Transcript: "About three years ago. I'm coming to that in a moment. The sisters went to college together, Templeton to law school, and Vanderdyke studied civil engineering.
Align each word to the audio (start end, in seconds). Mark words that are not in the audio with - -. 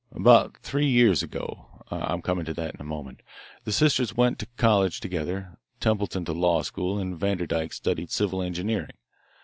"About 0.13 0.57
three 0.63 0.87
years 0.87 1.21
ago. 1.21 1.83
I'm 1.91 2.23
coming 2.23 2.43
to 2.45 2.55
that 2.55 2.73
in 2.73 2.81
a 2.81 2.83
moment. 2.83 3.21
The 3.65 3.71
sisters 3.71 4.17
went 4.17 4.39
to 4.39 4.47
college 4.57 4.99
together, 4.99 5.59
Templeton 5.79 6.25
to 6.25 6.33
law 6.33 6.63
school, 6.63 6.97
and 6.97 7.15
Vanderdyke 7.19 7.71
studied 7.71 8.09
civil 8.09 8.41
engineering. 8.41 8.97